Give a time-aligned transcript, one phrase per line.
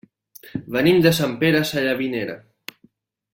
[0.75, 2.39] Venim de Sant Pere Sallavinera.